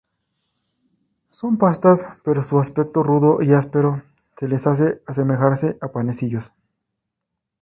[1.29, 4.01] Son pastas, pero su aspecto rudo y áspero
[4.39, 6.51] les hace asemejarse a panecillos.